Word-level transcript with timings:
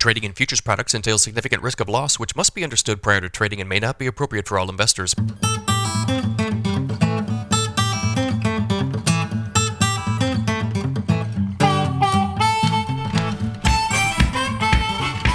Trading 0.00 0.22
in 0.22 0.32
futures 0.32 0.60
products 0.60 0.94
entails 0.94 1.22
significant 1.24 1.60
risk 1.60 1.80
of 1.80 1.88
loss, 1.88 2.20
which 2.20 2.36
must 2.36 2.54
be 2.54 2.62
understood 2.62 3.02
prior 3.02 3.20
to 3.20 3.28
trading 3.28 3.60
and 3.60 3.68
may 3.68 3.80
not 3.80 3.98
be 3.98 4.06
appropriate 4.06 4.46
for 4.46 4.56
all 4.56 4.70
investors. 4.70 5.12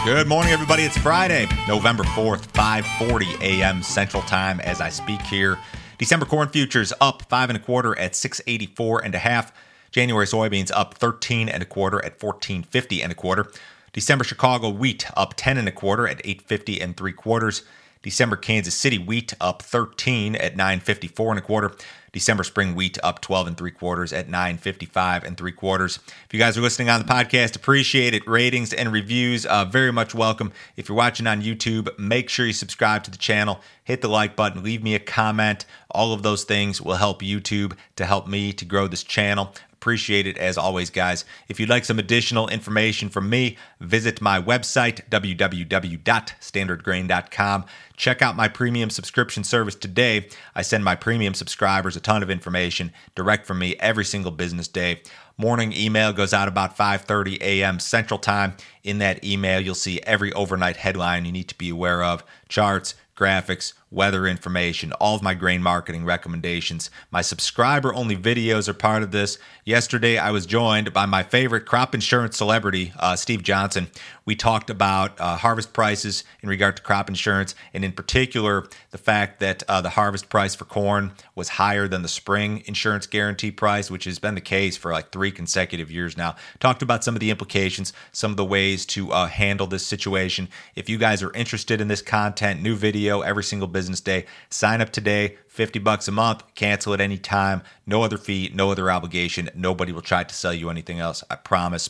Good 0.06 0.30
morning, 0.30 0.54
everybody. 0.54 0.84
It's 0.84 0.98
Friday, 0.98 1.50
November 1.68 2.06
4th, 2.06 2.48
5:40 2.54 3.42
a.m. 3.42 3.84
Central 3.84 4.24
Time 4.24 4.62
as 4.62 4.80
I 4.80 4.88
speak 4.88 5.20
here. 5.24 5.60
December 5.98 6.26
corn 6.26 6.48
futures 6.48 6.94
up 7.02 7.24
five 7.24 7.50
and 7.50 7.58
a 7.58 7.62
quarter 7.62 8.00
at 8.00 8.16
684 8.16 9.04
and 9.04 9.14
a 9.14 9.20
half. 9.20 9.52
January 9.92 10.26
soybeans 10.26 10.72
up 10.74 10.94
13 10.94 11.50
and 11.50 11.62
a 11.62 11.66
quarter 11.66 11.98
at 11.98 12.24
1450 12.24 13.04
and 13.04 13.12
a 13.12 13.16
quarter. 13.16 13.52
December 13.94 14.24
Chicago 14.24 14.70
wheat 14.70 15.06
up 15.16 15.36
10 15.38 15.58
and 15.58 15.68
a 15.68 15.72
quarter 15.72 16.08
at 16.08 16.20
850 16.26 16.82
and 16.82 16.98
three 16.98 17.14
quarters. 17.14 17.64
December 18.02 18.36
Kansas 18.36 18.76
City 18.76 18.98
wheat 18.98 19.34
up 19.40 19.62
13 19.62 20.36
at 20.36 20.58
954 20.58 21.32
and 21.32 21.40
a 21.40 21.42
quarter. 21.42 21.72
December 22.12 22.44
spring 22.44 22.76
wheat 22.76 22.98
up 23.02 23.22
12 23.22 23.48
and 23.48 23.58
three 23.58 23.72
quarters 23.72 24.12
at 24.12 24.28
955 24.28 25.24
and 25.24 25.38
three 25.38 25.52
quarters. 25.52 26.00
If 26.26 26.34
you 26.34 26.40
guys 26.40 26.58
are 26.58 26.62
listening 26.62 26.90
on 26.90 27.00
the 27.00 27.12
podcast, 27.12 27.56
appreciate 27.56 28.14
it. 28.14 28.28
Ratings 28.28 28.74
and 28.74 28.92
reviews, 28.92 29.46
uh, 29.46 29.66
very 29.66 29.92
much 29.92 30.14
welcome. 30.14 30.52
If 30.76 30.90
you're 30.90 30.98
watching 30.98 31.26
on 31.26 31.42
YouTube, 31.42 31.98
make 31.98 32.30
sure 32.30 32.46
you 32.46 32.54
subscribe 32.54 33.04
to 33.06 33.12
the 33.12 33.18
channel, 33.18 33.62
hit 33.84 34.02
the 34.02 34.10
like 34.10 34.36
button, 34.36 34.64
leave 34.64 34.84
me 34.84 34.96
a 34.96 35.00
comment. 35.00 35.66
All 35.90 36.14
of 36.14 36.24
those 36.24 36.44
things 36.44 36.82
will 36.82 36.96
help 36.96 37.22
YouTube 37.22 37.76
to 37.96 38.06
help 38.06 38.28
me 38.28 38.54
to 38.54 38.66
grow 38.66 38.88
this 38.88 39.04
channel. 39.04 39.54
Appreciate 39.84 40.28
it 40.28 40.38
as 40.38 40.58
always, 40.58 40.90
guys. 40.90 41.26
If 41.50 41.60
you'd 41.60 41.68
like 41.68 41.84
some 41.84 42.00
additional 42.00 42.48
information 42.48 43.10
from 43.10 43.30
me, 43.30 43.58
visit 43.82 44.22
my 44.22 44.42
website, 44.42 45.10
www.standardgrain.com. 45.10 47.66
Check 47.98 48.22
out 48.22 48.38
my 48.38 48.48
premium 48.48 48.90
subscription 48.90 49.44
service 49.44 49.76
today. 49.76 50.30
I 50.56 50.62
send 50.62 50.86
my 50.86 50.96
premium 50.96 51.34
subscribers 51.34 51.98
a 51.98 52.00
ton 52.00 52.24
of 52.24 52.30
information 52.30 52.94
direct 53.14 53.46
from 53.46 53.60
me 53.60 53.76
every 53.82 54.06
single 54.06 54.32
business 54.32 54.70
day. 54.70 55.02
Morning 55.36 55.74
email 55.74 56.14
goes 56.14 56.34
out 56.34 56.48
about 56.48 56.78
5:30 56.78 57.42
a.m. 57.42 57.78
Central 57.78 58.20
Time. 58.20 58.56
In 58.86 59.00
that 59.00 59.26
email, 59.26 59.60
you'll 59.60 59.76
see 59.76 60.00
every 60.04 60.32
overnight 60.32 60.78
headline 60.78 61.26
you 61.26 61.34
need 61.34 61.50
to 61.50 61.58
be 61.58 61.70
aware 61.70 62.04
of, 62.04 62.24
charts, 62.48 62.96
graphics, 63.18 63.74
weather 63.94 64.26
information, 64.26 64.92
all 64.94 65.16
of 65.16 65.22
my 65.22 65.34
grain 65.36 65.62
marketing 65.62 66.04
recommendations. 66.04 66.90
My 67.12 67.22
subscriber 67.22 67.94
only 67.94 68.18
videos 68.18 68.68
are 68.68 68.74
part 68.74 69.04
of 69.04 69.12
this. 69.12 69.38
Yesterday, 69.66 70.18
I 70.18 70.32
was 70.32 70.46
joined 70.46 70.92
by 70.92 71.06
my 71.06 71.22
favorite 71.22 71.66
crop 71.66 71.94
insurance 71.94 72.38
celebrity, 72.38 72.92
uh, 73.00 73.16
Steve 73.16 73.44
Johnson. 73.44 73.88
We 74.26 74.36
talked 74.36 74.70
about 74.70 75.20
uh, 75.20 75.38
harvest 75.38 75.74
prices 75.74 76.24
in 76.42 76.50
regard 76.50 76.78
to 76.78 76.84
crop 76.84 77.08
insurance, 77.08 77.56
and 77.74 77.86
in 77.86 77.92
particular, 77.92 78.68
the 78.92 78.98
fact 78.98 79.40
that 79.42 79.64
uh, 79.68 79.82
the 79.82 79.92
harvest 79.92 80.30
price 80.30 80.56
for 80.56 80.66
corn 80.66 81.12
was 81.36 81.50
higher 81.50 81.88
than 81.88 82.02
the 82.02 82.08
spring 82.08 82.64
insurance 82.66 83.06
guarantee 83.06 83.52
price, 83.52 83.92
which 83.92 84.06
has 84.06 84.20
been 84.20 84.36
the 84.36 84.42
case 84.42 84.76
for 84.76 84.92
like 84.92 85.12
three 85.12 85.32
consecutive 85.32 85.92
years 85.92 86.18
now. 86.18 86.36
Talked 86.60 86.82
about 86.82 87.04
some 87.04 87.16
of 87.16 87.20
the 87.20 87.30
implications, 87.30 87.94
some 88.12 88.32
of 88.32 88.38
the 88.38 88.46
ways 88.46 88.86
to 88.88 89.12
uh, 89.12 89.28
handle 89.28 89.68
this 89.68 89.86
situation. 89.86 90.50
If 90.76 90.90
you 90.90 90.98
guys 90.98 91.22
are 91.22 91.34
interested 91.34 91.80
in 91.80 91.90
this 91.90 92.02
content, 92.02 92.62
new 92.62 92.76
video 92.76 93.22
every 93.22 93.44
single 93.44 93.68
business 93.68 93.83
business 93.84 94.00
day. 94.00 94.26
Sign 94.50 94.80
up 94.80 94.92
today, 94.92 95.36
50 95.50 95.80
bucks 95.80 96.08
a 96.08 96.12
month, 96.14 96.42
cancel 96.56 96.94
at 96.94 97.02
any 97.02 97.18
time, 97.18 97.62
no 97.86 98.02
other 98.02 98.18
fee, 98.18 98.50
no 98.54 98.72
other 98.72 98.90
obligation. 98.90 99.50
Nobody 99.54 99.92
will 99.92 100.02
try 100.02 100.24
to 100.24 100.34
sell 100.34 100.54
you 100.54 100.70
anything 100.70 101.02
else, 101.02 101.22
I 101.30 101.36
promise. 101.36 101.90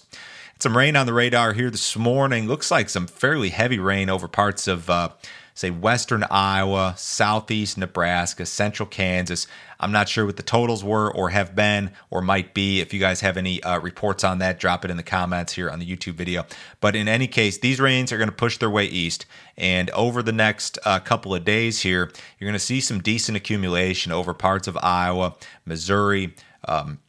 Some 0.64 0.78
rain 0.78 0.96
on 0.96 1.06
the 1.06 1.14
radar 1.14 1.52
here 1.52 1.70
this 1.70 1.98
morning. 1.98 2.48
Looks 2.48 2.72
like 2.72 2.88
some 2.88 3.06
fairly 3.06 3.50
heavy 3.50 3.80
rain 3.80 4.10
over 4.10 4.30
parts 4.30 4.66
of 4.66 4.90
uh, 4.90 5.10
say 5.54 5.72
western 5.72 6.24
Iowa, 6.32 6.94
southeast 6.96 7.78
Nebraska, 7.78 8.46
central 8.46 8.88
Kansas. 8.88 9.46
I'm 9.78 9.92
not 9.92 10.08
sure 10.08 10.26
what 10.26 10.38
the 10.38 10.42
totals 10.42 10.82
were 10.82 11.14
or 11.14 11.32
have 11.32 11.54
been 11.54 11.92
or 12.10 12.22
might 12.22 12.54
be. 12.54 12.80
If 12.80 12.94
you 12.94 13.02
guys 13.02 13.20
have 13.20 13.36
any 13.36 13.62
uh, 13.62 13.82
reports 13.82 14.24
on 14.24 14.38
that, 14.38 14.58
drop 14.58 14.86
it 14.86 14.92
in 14.92 14.96
the 14.96 15.04
comments 15.04 15.52
here 15.52 15.70
on 15.70 15.80
the 15.80 15.86
YouTube 15.86 16.14
video. 16.14 16.46
But 16.80 16.96
in 16.96 17.10
any 17.10 17.28
case, 17.28 17.58
these 17.58 17.82
rains 17.82 18.14
are 18.14 18.18
going 18.18 18.30
to 18.30 18.34
push 18.34 18.58
their 18.58 18.70
way 18.70 18.86
east. 18.86 19.26
And 19.58 19.90
over 19.90 20.24
the 20.24 20.32
next 20.32 20.80
uh, 20.86 21.00
couple 21.00 21.36
of 21.36 21.44
days 21.44 21.82
here, 21.82 22.10
you're 22.40 22.48
going 22.48 22.54
to 22.54 22.58
see 22.58 22.80
some 22.80 23.02
decent 23.02 23.36
accumulation 23.36 24.14
over 24.14 24.34
parts 24.34 24.70
of 24.70 24.78
Iowa, 24.82 25.36
Missouri. 25.66 26.36
Um, 26.66 27.00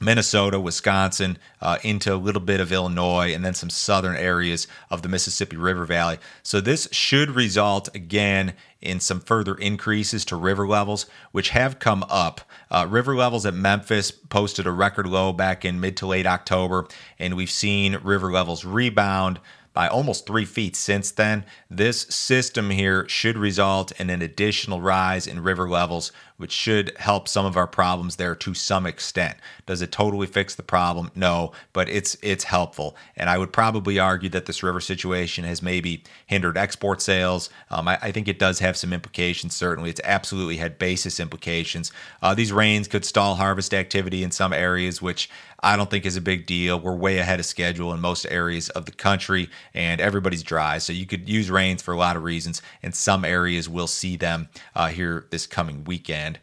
Minnesota, 0.00 0.58
Wisconsin, 0.58 1.36
uh, 1.60 1.78
into 1.82 2.14
a 2.14 2.16
little 2.16 2.40
bit 2.40 2.58
of 2.58 2.72
Illinois, 2.72 3.34
and 3.34 3.44
then 3.44 3.52
some 3.54 3.68
southern 3.68 4.16
areas 4.16 4.66
of 4.90 5.02
the 5.02 5.08
Mississippi 5.08 5.56
River 5.56 5.84
Valley. 5.84 6.18
So, 6.42 6.60
this 6.60 6.88
should 6.90 7.30
result 7.30 7.94
again 7.94 8.54
in 8.80 8.98
some 8.98 9.20
further 9.20 9.54
increases 9.56 10.24
to 10.24 10.36
river 10.36 10.66
levels, 10.66 11.06
which 11.32 11.50
have 11.50 11.78
come 11.78 12.02
up. 12.08 12.40
Uh, 12.70 12.86
river 12.88 13.14
levels 13.14 13.44
at 13.44 13.52
Memphis 13.52 14.10
posted 14.10 14.66
a 14.66 14.72
record 14.72 15.06
low 15.06 15.32
back 15.32 15.64
in 15.64 15.80
mid 15.80 15.96
to 15.98 16.06
late 16.06 16.26
October, 16.26 16.86
and 17.18 17.36
we've 17.36 17.50
seen 17.50 17.98
river 18.02 18.32
levels 18.32 18.64
rebound 18.64 19.38
by 19.72 19.88
almost 19.88 20.26
three 20.26 20.44
feet 20.44 20.74
since 20.76 21.10
then. 21.10 21.44
This 21.70 22.02
system 22.02 22.70
here 22.70 23.08
should 23.08 23.38
result 23.38 23.92
in 24.00 24.10
an 24.10 24.22
additional 24.22 24.80
rise 24.80 25.26
in 25.26 25.42
river 25.42 25.68
levels, 25.68 26.12
which 26.36 26.52
should 26.52 26.96
help 26.96 27.28
some 27.28 27.44
of 27.44 27.56
our 27.56 27.66
problems 27.66 28.16
there 28.16 28.34
to 28.34 28.54
some 28.54 28.86
extent. 28.86 29.36
Does 29.66 29.82
it 29.82 29.92
totally 29.92 30.26
fix 30.26 30.54
the 30.54 30.62
problem? 30.62 31.10
No, 31.14 31.52
but 31.72 31.88
it's 31.88 32.16
it's 32.22 32.44
helpful. 32.44 32.96
And 33.14 33.28
I 33.28 33.38
would 33.38 33.52
probably 33.52 33.98
argue 33.98 34.30
that 34.30 34.46
this 34.46 34.62
river 34.62 34.80
situation 34.80 35.44
has 35.44 35.62
maybe 35.62 36.02
hindered 36.26 36.56
export 36.56 37.02
sales. 37.02 37.50
Um, 37.70 37.88
I, 37.88 37.98
I, 38.00 38.10
think 38.10 38.26
it 38.26 38.38
does 38.38 38.58
have 38.60 38.76
some 38.76 38.92
implications. 38.92 39.54
Certainly, 39.54 39.90
it's 39.90 40.00
absolutely 40.02 40.56
had 40.56 40.78
basis 40.78 41.20
implications. 41.20 41.92
Uh, 42.22 42.34
these 42.34 42.52
rains 42.52 42.88
could 42.88 43.04
stall 43.04 43.34
harvest 43.34 43.74
activity 43.74 44.24
in 44.24 44.30
some 44.30 44.52
areas, 44.52 45.02
which 45.02 45.28
I 45.62 45.76
don't 45.76 45.90
think 45.90 46.06
is 46.06 46.16
a 46.16 46.22
big 46.22 46.46
deal. 46.46 46.80
We're 46.80 46.94
way 46.94 47.18
ahead 47.18 47.38
of 47.38 47.46
schedule 47.46 47.92
in 47.92 48.00
most 48.00 48.26
areas 48.30 48.70
of 48.70 48.86
the 48.86 48.92
country, 48.92 49.50
and 49.74 50.00
everybody's 50.00 50.42
dry. 50.42 50.78
So 50.78 50.92
you 50.92 51.06
could 51.06 51.28
use 51.28 51.50
rains 51.50 51.82
for 51.82 51.92
a 51.92 51.96
lot 51.96 52.16
of 52.16 52.22
reasons, 52.22 52.62
and 52.82 52.94
some 52.94 53.24
areas 53.24 53.68
will 53.68 53.86
see 53.86 54.16
them 54.16 54.48
uh, 54.74 54.88
here 54.88 55.26
this 55.30 55.46
coming 55.46 55.84
weekend. 55.84 56.38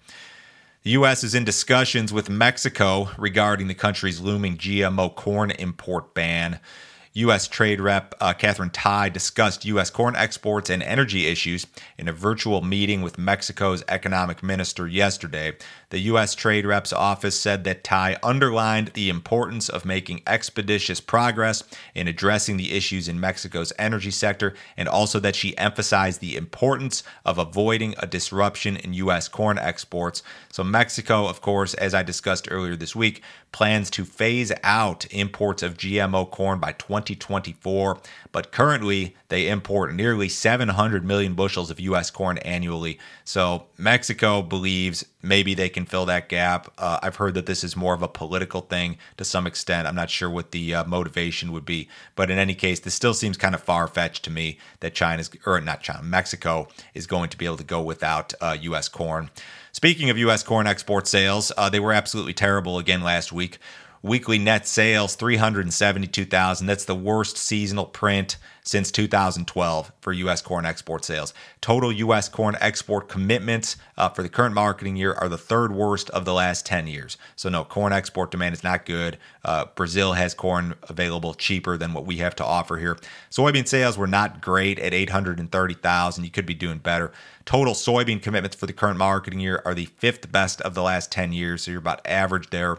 The 0.83 0.91
U.S. 0.91 1.23
is 1.23 1.35
in 1.35 1.43
discussions 1.43 2.13
with 2.13 2.29
Mexico 2.29 3.09
regarding 3.17 3.67
the 3.67 3.73
country's 3.73 4.21
looming 4.21 4.57
GMO 4.57 5.13
corn 5.13 5.51
import 5.51 6.13
ban. 6.13 6.59
U.S. 7.17 7.47
Trade 7.47 7.81
Rep 7.81 8.13
uh, 8.21 8.33
Katherine 8.33 8.69
Tai 8.69 9.09
discussed 9.09 9.65
U.S. 9.65 9.89
corn 9.89 10.15
exports 10.15 10.69
and 10.69 10.83
energy 10.83 11.25
issues 11.25 11.65
in 11.97 12.07
a 12.07 12.13
virtual 12.13 12.61
meeting 12.61 13.01
with 13.01 13.17
Mexico's 13.17 13.83
economic 13.87 14.43
minister 14.43 14.87
yesterday. 14.87 15.53
The 15.89 15.97
U.S. 15.99 16.35
Trade 16.35 16.67
Rep's 16.67 16.93
office 16.93 17.39
said 17.39 17.63
that 17.63 17.83
Tai 17.83 18.17
underlined 18.21 18.89
the 18.89 19.09
importance 19.09 19.67
of 19.67 19.83
making 19.83 20.21
expeditious 20.27 21.01
progress 21.01 21.63
in 21.95 22.07
addressing 22.07 22.57
the 22.57 22.73
issues 22.73 23.07
in 23.07 23.19
Mexico's 23.19 23.73
energy 23.79 24.11
sector 24.11 24.53
and 24.75 24.87
also 24.87 25.19
that 25.19 25.35
she 25.35 25.57
emphasized 25.57 26.21
the 26.21 26.35
importance 26.35 27.01
of 27.25 27.39
avoiding 27.39 27.95
a 27.97 28.05
disruption 28.05 28.77
in 28.77 28.93
U.S. 28.93 29.27
corn 29.27 29.57
exports. 29.57 30.21
So, 30.51 30.63
Mexico, 30.63 31.27
of 31.27 31.41
course, 31.41 31.73
as 31.73 31.95
I 31.95 32.03
discussed 32.03 32.47
earlier 32.51 32.75
this 32.75 32.95
week, 32.95 33.23
plans 33.51 33.89
to 33.91 34.05
phase 34.05 34.51
out 34.63 35.05
imports 35.11 35.63
of 35.63 35.77
GMO 35.77 36.29
corn 36.29 36.59
by 36.59 36.73
2024, 36.73 37.99
but 38.31 38.51
currently 38.51 39.15
they 39.29 39.49
import 39.49 39.93
nearly 39.93 40.29
700 40.29 41.03
million 41.03 41.33
bushels 41.33 41.71
of 41.71 41.79
U.S. 41.79 42.11
corn 42.11 42.37
annually. 42.39 42.99
So 43.23 43.65
Mexico 43.77 44.41
believes 44.41 45.05
maybe 45.27 45.53
they 45.53 45.69
can 45.69 45.85
fill 45.85 46.05
that 46.05 46.29
gap. 46.29 46.71
Uh, 46.77 46.99
I've 47.03 47.17
heard 47.17 47.33
that 47.35 47.45
this 47.45 47.63
is 47.63 47.75
more 47.75 47.93
of 47.93 48.01
a 48.01 48.07
political 48.07 48.61
thing 48.61 48.97
to 49.17 49.25
some 49.25 49.45
extent. 49.45 49.87
I'm 49.87 49.95
not 49.95 50.09
sure 50.09 50.29
what 50.29 50.51
the 50.51 50.75
uh, 50.75 50.85
motivation 50.85 51.51
would 51.51 51.65
be, 51.65 51.89
but 52.15 52.31
in 52.31 52.37
any 52.37 52.55
case, 52.55 52.79
this 52.79 52.93
still 52.93 53.13
seems 53.13 53.37
kind 53.37 53.53
of 53.53 53.61
far 53.61 53.87
fetched 53.87 54.23
to 54.25 54.31
me 54.31 54.57
that 54.79 54.95
China's 54.95 55.29
or 55.45 55.59
not 55.61 55.81
China, 55.81 56.03
Mexico 56.03 56.67
is 56.93 57.07
going 57.07 57.29
to 57.29 57.37
be 57.37 57.45
able 57.45 57.57
to 57.57 57.63
go 57.63 57.81
without 57.81 58.33
uh, 58.41 58.57
U.S. 58.61 58.87
corn. 58.87 59.29
Speaking 59.71 60.09
of 60.09 60.17
U.S. 60.17 60.41
corn 60.41 60.65
export 60.65 61.07
sales, 61.07 61.51
uh, 61.57 61.69
they 61.69 61.79
were 61.79 61.93
absolutely 61.93 62.33
terrible 62.33 62.79
again 62.79 63.01
last 63.01 63.31
week. 63.31 63.59
Weekly 64.01 64.37
net 64.37 64.67
sales 64.67 65.15
372,000. 65.15 66.67
That's 66.67 66.85
the 66.85 66.95
worst 66.95 67.37
seasonal 67.37 67.85
print 67.85 68.37
since 68.67 68.91
2012 68.91 69.91
for 70.01 70.13
U.S. 70.13 70.41
corn 70.41 70.65
export 70.65 71.05
sales. 71.05 71.33
Total 71.61 71.91
U.S. 71.91 72.27
corn 72.27 72.57
export 72.59 73.07
commitments 73.07 73.77
uh, 73.97 74.09
for 74.09 74.23
the 74.23 74.29
current 74.29 74.53
marketing 74.53 74.97
year 74.97 75.13
are 75.13 75.29
the 75.29 75.37
third 75.37 75.71
worst 75.71 76.09
of 76.09 76.25
the 76.25 76.33
last 76.33 76.65
10 76.65 76.87
years. 76.87 77.17
So, 77.35 77.49
no, 77.49 77.63
corn 77.63 77.93
export 77.93 78.29
demand 78.29 78.53
is 78.53 78.63
not 78.63 78.85
good. 78.85 79.17
Uh, 79.45 79.65
Brazil 79.75 80.13
has 80.13 80.33
corn 80.33 80.75
available 80.83 81.33
cheaper 81.33 81.77
than 81.77 81.93
what 81.93 82.05
we 82.05 82.17
have 82.17 82.35
to 82.35 82.45
offer 82.45 82.77
here. 82.77 82.97
Soybean 83.31 83.67
sales 83.67 83.97
were 83.97 84.07
not 84.07 84.41
great 84.41 84.79
at 84.79 84.93
830,000. 84.93 86.23
You 86.23 86.29
could 86.29 86.45
be 86.45 86.53
doing 86.53 86.79
better. 86.79 87.11
Total 87.45 87.73
soybean 87.73 88.21
commitments 88.21 88.57
for 88.57 88.65
the 88.65 88.73
current 88.73 88.97
marketing 88.97 89.39
year 89.39 89.61
are 89.63 89.73
the 89.73 89.85
fifth 89.85 90.29
best 90.31 90.59
of 90.61 90.73
the 90.73 90.83
last 90.83 91.11
10 91.11 91.31
years. 91.31 91.63
So, 91.63 91.71
you're 91.71 91.79
about 91.79 92.05
average 92.05 92.49
there. 92.49 92.77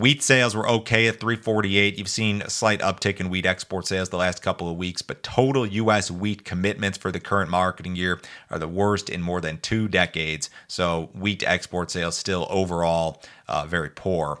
Wheat 0.00 0.22
sales 0.22 0.56
were 0.56 0.66
okay 0.66 1.08
at 1.08 1.20
348. 1.20 1.98
You've 1.98 2.08
seen 2.08 2.40
a 2.40 2.48
slight 2.48 2.80
uptick 2.80 3.20
in 3.20 3.28
wheat 3.28 3.44
export 3.44 3.86
sales 3.86 4.08
the 4.08 4.16
last 4.16 4.40
couple 4.40 4.66
of 4.70 4.78
weeks, 4.78 5.02
but 5.02 5.22
total 5.22 5.66
U.S. 5.66 6.10
wheat 6.10 6.42
commitments 6.42 6.96
for 6.96 7.12
the 7.12 7.20
current 7.20 7.50
marketing 7.50 7.96
year 7.96 8.18
are 8.48 8.58
the 8.58 8.66
worst 8.66 9.10
in 9.10 9.20
more 9.20 9.42
than 9.42 9.58
two 9.58 9.88
decades. 9.88 10.48
So 10.68 11.10
wheat 11.12 11.42
export 11.42 11.90
sales 11.90 12.16
still 12.16 12.46
overall 12.48 13.22
uh, 13.46 13.66
very 13.66 13.90
poor. 13.90 14.40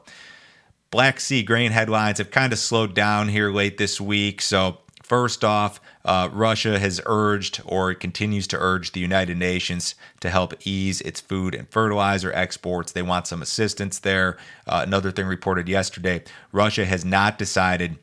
Black 0.90 1.20
Sea 1.20 1.42
grain 1.42 1.72
headlines 1.72 2.16
have 2.16 2.30
kind 2.30 2.54
of 2.54 2.58
slowed 2.58 2.94
down 2.94 3.28
here 3.28 3.52
late 3.52 3.76
this 3.76 4.00
week. 4.00 4.40
So 4.40 4.78
First 5.10 5.42
off, 5.42 5.80
uh, 6.04 6.28
Russia 6.32 6.78
has 6.78 7.00
urged 7.04 7.60
or 7.64 7.92
continues 7.94 8.46
to 8.46 8.56
urge 8.56 8.92
the 8.92 9.00
United 9.00 9.38
Nations 9.38 9.96
to 10.20 10.30
help 10.30 10.54
ease 10.64 11.00
its 11.00 11.20
food 11.20 11.52
and 11.52 11.68
fertilizer 11.68 12.32
exports. 12.32 12.92
They 12.92 13.02
want 13.02 13.26
some 13.26 13.42
assistance 13.42 13.98
there. 13.98 14.36
Uh, 14.68 14.84
another 14.86 15.10
thing 15.10 15.26
reported 15.26 15.68
yesterday 15.68 16.22
Russia 16.52 16.84
has 16.84 17.04
not 17.04 17.38
decided 17.38 17.98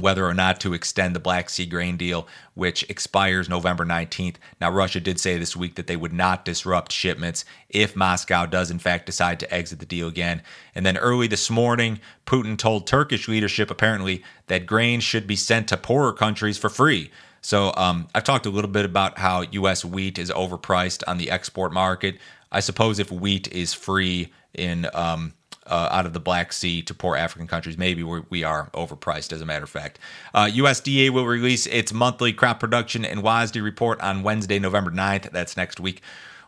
whether 0.00 0.26
or 0.26 0.34
not 0.34 0.60
to 0.60 0.74
extend 0.74 1.14
the 1.14 1.20
Black 1.20 1.50
Sea 1.50 1.66
grain 1.66 1.96
deal, 1.96 2.26
which 2.54 2.82
expires 2.88 3.48
November 3.48 3.84
19th. 3.84 4.36
Now, 4.60 4.70
Russia 4.70 5.00
did 5.00 5.20
say 5.20 5.38
this 5.38 5.56
week 5.56 5.76
that 5.76 5.86
they 5.86 5.96
would 5.96 6.12
not 6.12 6.44
disrupt 6.44 6.92
shipments 6.92 7.44
if 7.68 7.96
Moscow 7.96 8.46
does, 8.46 8.70
in 8.70 8.78
fact, 8.78 9.06
decide 9.06 9.40
to 9.40 9.54
exit 9.54 9.78
the 9.78 9.86
deal 9.86 10.08
again. 10.08 10.42
And 10.74 10.84
then 10.84 10.96
early 10.96 11.26
this 11.26 11.50
morning, 11.50 12.00
Putin 12.26 12.56
told 12.56 12.86
Turkish 12.86 13.28
leadership 13.28 13.70
apparently 13.70 14.22
that 14.46 14.66
grain 14.66 15.00
should 15.00 15.26
be 15.26 15.36
sent 15.36 15.68
to 15.68 15.76
poorer 15.76 16.12
countries 16.12 16.58
for 16.58 16.68
free. 16.68 17.10
So, 17.42 17.72
um, 17.76 18.08
I've 18.14 18.24
talked 18.24 18.46
a 18.46 18.50
little 18.50 18.70
bit 18.70 18.84
about 18.84 19.18
how 19.18 19.42
U.S. 19.42 19.84
wheat 19.84 20.18
is 20.18 20.30
overpriced 20.30 21.02
on 21.06 21.16
the 21.16 21.30
export 21.30 21.72
market. 21.72 22.18
I 22.52 22.60
suppose 22.60 22.98
if 22.98 23.10
wheat 23.10 23.50
is 23.52 23.72
free 23.72 24.32
in 24.52 24.86
um, 24.92 25.32
uh, 25.66 25.88
out 25.90 26.06
of 26.06 26.12
the 26.12 26.20
Black 26.20 26.52
Sea 26.52 26.82
to 26.82 26.94
poor 26.94 27.16
African 27.16 27.46
countries. 27.46 27.78
Maybe 27.78 28.02
we're, 28.02 28.22
we 28.30 28.44
are 28.44 28.70
overpriced, 28.72 29.32
as 29.32 29.40
a 29.40 29.46
matter 29.46 29.64
of 29.64 29.70
fact. 29.70 29.98
Uh, 30.34 30.46
USDA 30.46 31.10
will 31.10 31.26
release 31.26 31.66
its 31.66 31.92
monthly 31.92 32.32
crop 32.32 32.60
production 32.60 33.04
and 33.04 33.22
WASDE 33.22 33.62
report 33.62 34.00
on 34.00 34.22
Wednesday, 34.22 34.58
November 34.58 34.90
9th. 34.90 35.30
That's 35.30 35.56
next 35.56 35.80
week. 35.80 36.02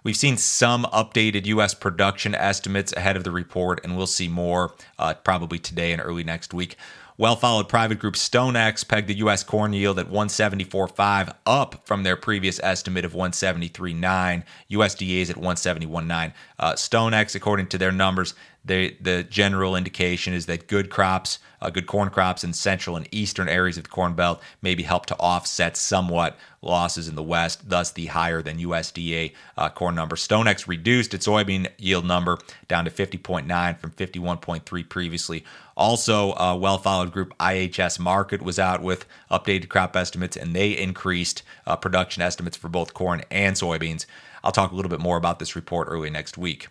We've 0.05 0.17
seen 0.17 0.37
some 0.37 0.85
updated 0.87 1.47
U.S. 1.47 1.75
production 1.75 2.35
estimates 2.35 2.93
ahead 2.95 3.17
of 3.17 3.23
the 3.23 3.31
report, 3.31 3.81
and 3.85 3.97
we'll 3.97 4.09
see 4.09 4.27
more 4.27 4.75
uh, 4.99 5.15
probably 5.15 5.61
today 5.61 5.93
and 5.93 6.03
early 6.03 6.25
next 6.25 6.53
week. 6.53 6.77
Well 7.19 7.37
followed 7.37 7.69
private 7.69 7.99
group 7.99 8.15
StoneX 8.15 8.89
pegged 8.89 9.09
the 9.09 9.19
U.S. 9.19 9.45
corn 9.45 9.75
yield 9.75 9.99
at 9.99 10.11
174.5, 10.11 11.35
up 11.45 11.87
from 11.87 12.03
their 12.03 12.17
previous 12.17 12.59
estimate 12.63 13.05
of 13.05 13.13
173.9. 13.13 14.43
USDA 14.71 15.21
is 15.21 15.31
at 15.31 15.37
171.9. 15.37 16.33
Uh, 16.59 16.73
StoneX, 16.73 17.35
according 17.35 17.67
to 17.67 17.79
their 17.79 17.93
numbers, 17.93 18.35
they, 18.65 18.97
the 19.01 19.25
general 19.25 19.75
indication 19.75 20.33
is 20.33 20.47
that 20.47 20.69
good 20.69 20.89
crops, 20.89 21.41
uh, 21.61 21.69
good 21.69 21.87
corn 21.87 22.11
crops 22.11 22.45
in 22.45 22.53
central 22.53 22.97
and 22.97 23.09
eastern 23.11 23.49
areas 23.49 23.77
of 23.77 23.85
the 23.85 23.91
Corn 23.91 24.15
Belt 24.15 24.41
maybe 24.63 24.85
help 24.85 25.07
to 25.07 25.17
offset 25.19 25.77
somewhat 25.77 26.39
losses 26.61 27.09
in 27.09 27.17
the 27.17 27.23
West, 27.25 27.69
thus 27.69 27.91
the 27.91 28.07
higher 28.07 28.41
than 28.41 28.59
USDA 28.59 29.33
uh, 29.57 29.69
corn 29.69 29.97
number. 29.97 30.15
StoneX 30.15 30.69
reduced 30.69 31.13
its 31.13 31.27
soybean 31.27 31.69
yield 31.77 32.05
number 32.05 32.39
down 32.69 32.85
to 32.85 32.91
50.9 32.91 33.79
from 33.79 33.91
51.3 33.91 34.89
previously. 34.89 35.45
Also, 35.77 36.33
a 36.35 36.57
well 36.57 36.79
followed 36.79 37.13
group 37.13 37.37
IHS 37.39 37.99
Markit 37.99 38.43
was 38.43 38.59
out 38.59 38.83
with 38.83 39.07
updated 39.31 39.69
crop 39.69 39.97
estimates, 39.97 40.37
and 40.37 40.55
they 40.55 40.71
increased 40.71 41.43
uh, 41.67 41.77
production 41.77 42.23
estimates 42.23 42.57
for 42.57 42.69
both 42.69 42.95
corn 42.95 43.23
and 43.31 43.57
soybeans. 43.57 44.07
I'll 44.45 44.53
talk 44.53 44.73
a 44.73 44.75
little 44.75 44.91
bit 44.91 45.01
more 45.01 45.17
about 45.17 45.39
this 45.39 45.57
report 45.57 45.89
early 45.91 46.11
next 46.11 46.37
week. 46.37 46.69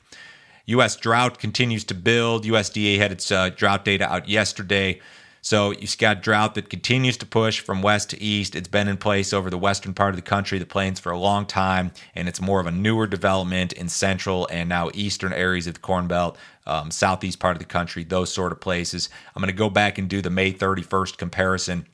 U.S. 0.66 0.96
drought 0.96 1.40
continues 1.40 1.84
to 1.86 1.94
build. 1.94 2.46
USDA 2.46 2.98
had 2.98 3.12
its 3.12 3.32
uh, 3.32 3.50
drought 3.50 3.84
data 3.84 4.08
out 4.12 4.30
yesterday. 4.30 5.02
So 5.44 5.72
you've 5.72 5.98
got 5.98 6.22
drought 6.22 6.54
that 6.54 6.70
continues 6.70 7.18
to 7.18 7.26
push 7.26 7.60
from 7.60 7.82
west 7.82 8.12
to 8.12 8.22
east. 8.22 8.56
It's 8.56 8.68
been 8.68 8.88
in 8.88 8.98
place 8.98 9.34
over 9.34 9.50
the 9.50 9.58
western 9.58 9.94
part 9.96 10.12
of 10.12 10.16
the 10.16 10.22
country, 10.22 10.60
the 10.60 10.68
plains, 10.68 11.00
for 11.00 11.12
a 11.12 11.18
long 11.18 11.48
time, 11.48 11.92
and 12.14 12.28
it's 12.28 12.40
more 12.40 12.60
of 12.60 12.68
a 12.68 12.72
newer 12.72 13.08
development 13.08 13.74
in 13.74 13.90
central 13.90 14.48
and 14.52 14.70
now 14.70 14.92
eastern 14.94 15.34
areas 15.34 15.66
of 15.66 15.74
the 15.74 15.80
Corn 15.80 16.08
Belt, 16.08 16.38
um, 16.68 16.92
southeast 16.92 17.40
part 17.40 17.56
of 17.56 17.60
the 17.60 17.66
country, 17.66 18.04
those 18.04 18.32
sort 18.32 18.52
of 18.52 18.62
places. 18.62 19.10
I'm 19.36 19.42
going 19.42 19.52
to 19.52 19.58
go 19.58 19.72
back 19.72 19.98
and 19.98 20.08
do 20.08 20.22
the 20.22 20.30
May 20.30 20.54
31st 20.54 21.18
comparison 21.18 21.88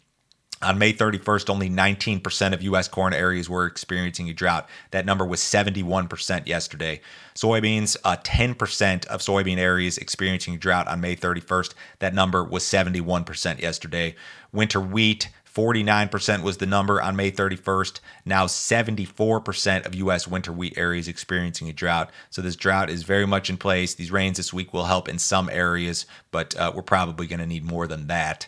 on 0.61 0.77
May 0.77 0.93
31st, 0.93 1.49
only 1.49 1.69
19% 1.69 2.53
of 2.53 2.63
U.S. 2.63 2.87
corn 2.87 3.13
areas 3.13 3.49
were 3.49 3.65
experiencing 3.65 4.29
a 4.29 4.33
drought. 4.33 4.67
That 4.91 5.05
number 5.05 5.25
was 5.25 5.39
71% 5.39 6.47
yesterday. 6.47 7.01
Soybeans, 7.35 7.97
uh, 8.03 8.17
10% 8.17 9.05
of 9.05 9.21
soybean 9.21 9.57
areas 9.57 9.97
experiencing 9.97 10.57
drought 10.57 10.87
on 10.87 11.01
May 11.01 11.15
31st. 11.15 11.73
That 11.99 12.13
number 12.13 12.43
was 12.43 12.63
71% 12.63 13.61
yesterday. 13.61 14.15
Winter 14.51 14.81
wheat, 14.81 15.29
49% 15.57 16.43
was 16.43 16.57
the 16.57 16.67
number 16.67 17.01
on 17.01 17.15
May 17.15 17.31
31st. 17.31 17.99
Now 18.25 18.45
74% 18.45 19.85
of 19.85 19.95
U.S. 19.95 20.27
winter 20.27 20.51
wheat 20.51 20.77
areas 20.77 21.07
experiencing 21.07 21.67
a 21.67 21.73
drought. 21.73 22.11
So 22.29 22.43
this 22.43 22.55
drought 22.55 22.91
is 22.91 23.01
very 23.03 23.25
much 23.25 23.49
in 23.49 23.57
place. 23.57 23.95
These 23.95 24.11
rains 24.11 24.37
this 24.37 24.53
week 24.53 24.71
will 24.71 24.85
help 24.85 25.09
in 25.09 25.17
some 25.17 25.49
areas, 25.49 26.05
but 26.29 26.55
uh, 26.55 26.71
we're 26.75 26.83
probably 26.83 27.25
going 27.25 27.39
to 27.39 27.47
need 27.47 27.63
more 27.63 27.87
than 27.87 28.05
that. 28.07 28.47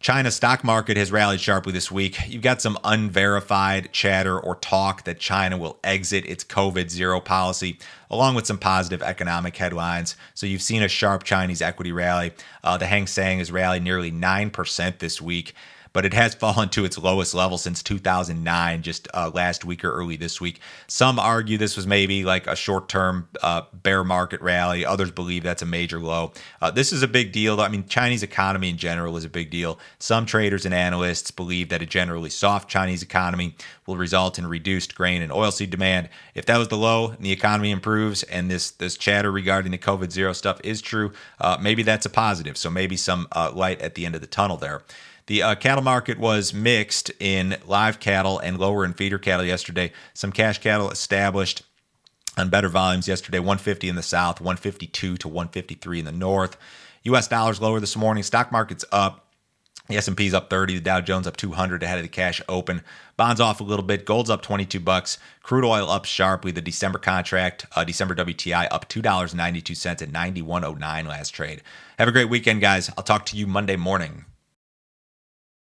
China's 0.00 0.36
stock 0.36 0.62
market 0.62 0.96
has 0.96 1.10
rallied 1.10 1.40
sharply 1.40 1.72
this 1.72 1.90
week. 1.90 2.18
You've 2.28 2.42
got 2.42 2.62
some 2.62 2.78
unverified 2.84 3.92
chatter 3.92 4.38
or 4.38 4.54
talk 4.54 5.04
that 5.04 5.18
China 5.18 5.58
will 5.58 5.78
exit 5.82 6.24
its 6.24 6.44
COVID 6.44 6.88
zero 6.88 7.20
policy, 7.20 7.78
along 8.08 8.36
with 8.36 8.46
some 8.46 8.58
positive 8.58 9.02
economic 9.02 9.56
headlines. 9.56 10.14
So 10.34 10.46
you've 10.46 10.62
seen 10.62 10.84
a 10.84 10.88
sharp 10.88 11.24
Chinese 11.24 11.60
equity 11.60 11.90
rally. 11.90 12.32
Uh, 12.62 12.76
the 12.76 12.86
Hang 12.86 13.08
Seng 13.08 13.38
has 13.38 13.50
rallied 13.50 13.82
nearly 13.82 14.12
9% 14.12 14.98
this 14.98 15.20
week 15.20 15.54
but 15.92 16.04
it 16.04 16.14
has 16.14 16.34
fallen 16.34 16.68
to 16.70 16.84
its 16.84 16.98
lowest 16.98 17.34
level 17.34 17.58
since 17.58 17.82
2009, 17.82 18.82
just 18.82 19.08
uh, 19.14 19.30
last 19.34 19.64
week 19.64 19.84
or 19.84 19.92
early 19.92 20.16
this 20.16 20.40
week. 20.40 20.60
Some 20.86 21.18
argue 21.18 21.58
this 21.58 21.76
was 21.76 21.86
maybe 21.86 22.24
like 22.24 22.46
a 22.46 22.56
short 22.56 22.88
term 22.88 23.28
uh, 23.42 23.62
bear 23.72 24.04
market 24.04 24.40
rally. 24.40 24.84
Others 24.84 25.10
believe 25.12 25.42
that's 25.42 25.62
a 25.62 25.66
major 25.66 25.98
low. 25.98 26.32
Uh, 26.60 26.70
this 26.70 26.92
is 26.92 27.02
a 27.02 27.08
big 27.08 27.32
deal. 27.32 27.60
I 27.60 27.68
mean, 27.68 27.86
Chinese 27.86 28.22
economy 28.22 28.70
in 28.70 28.76
general 28.76 29.16
is 29.16 29.24
a 29.24 29.28
big 29.28 29.50
deal. 29.50 29.78
Some 29.98 30.26
traders 30.26 30.64
and 30.64 30.74
analysts 30.74 31.30
believe 31.30 31.68
that 31.70 31.82
a 31.82 31.86
generally 31.86 32.30
soft 32.30 32.68
Chinese 32.68 33.02
economy 33.02 33.56
will 33.86 33.96
result 33.96 34.38
in 34.38 34.46
reduced 34.46 34.94
grain 34.94 35.22
and 35.22 35.32
oilseed 35.32 35.70
demand. 35.70 36.08
If 36.34 36.46
that 36.46 36.58
was 36.58 36.68
the 36.68 36.76
low 36.76 37.10
and 37.10 37.24
the 37.24 37.32
economy 37.32 37.70
improves 37.70 38.22
and 38.24 38.50
this 38.50 38.70
this 38.70 38.96
chatter 38.96 39.32
regarding 39.32 39.72
the 39.72 39.78
COVID 39.78 40.12
zero 40.12 40.32
stuff 40.32 40.60
is 40.62 40.82
true, 40.82 41.12
uh, 41.40 41.56
maybe 41.60 41.82
that's 41.82 42.06
a 42.06 42.10
positive. 42.10 42.56
So 42.56 42.70
maybe 42.70 42.96
some 42.96 43.26
uh, 43.32 43.50
light 43.54 43.80
at 43.80 43.94
the 43.94 44.06
end 44.06 44.14
of 44.14 44.20
the 44.20 44.26
tunnel 44.26 44.56
there. 44.56 44.82
The 45.28 45.42
uh, 45.42 45.54
cattle 45.56 45.84
market 45.84 46.18
was 46.18 46.54
mixed 46.54 47.10
in 47.20 47.58
live 47.66 48.00
cattle 48.00 48.38
and 48.38 48.58
lower 48.58 48.82
in 48.82 48.94
feeder 48.94 49.18
cattle 49.18 49.44
yesterday. 49.44 49.92
Some 50.14 50.32
cash 50.32 50.58
cattle 50.58 50.90
established 50.90 51.64
on 52.38 52.48
better 52.48 52.70
volumes 52.70 53.06
yesterday 53.06 53.38
150 53.38 53.90
in 53.90 53.94
the 53.94 54.02
south, 54.02 54.40
152 54.40 55.18
to 55.18 55.28
153 55.28 55.98
in 55.98 56.04
the 56.06 56.12
north. 56.12 56.56
US 57.02 57.28
dollars 57.28 57.60
lower 57.60 57.78
this 57.78 57.94
morning. 57.94 58.22
Stock 58.22 58.50
market's 58.50 58.86
up. 58.90 59.26
The 59.88 59.98
S&P's 59.98 60.32
up 60.32 60.48
30, 60.48 60.76
the 60.76 60.80
Dow 60.80 61.02
Jones 61.02 61.26
up 61.26 61.36
200 61.36 61.82
ahead 61.82 61.98
of 61.98 62.04
the 62.04 62.08
cash 62.08 62.40
open. 62.48 62.82
Bonds 63.18 63.40
off 63.40 63.60
a 63.60 63.64
little 63.64 63.84
bit. 63.84 64.06
Gold's 64.06 64.30
up 64.30 64.40
22 64.40 64.80
bucks. 64.80 65.18
Crude 65.42 65.64
oil 65.64 65.90
up 65.90 66.06
sharply. 66.06 66.52
The 66.52 66.62
December 66.62 66.98
contract, 66.98 67.66
uh, 67.76 67.84
December 67.84 68.14
WTI 68.14 68.68
up 68.70 68.88
$2.92 68.88 70.02
at 70.02 70.10
91.09 70.10 70.80
last 71.06 71.30
trade. 71.30 71.62
Have 71.98 72.08
a 72.08 72.12
great 72.12 72.30
weekend, 72.30 72.62
guys. 72.62 72.90
I'll 72.96 73.04
talk 73.04 73.26
to 73.26 73.36
you 73.36 73.46
Monday 73.46 73.76
morning. 73.76 74.24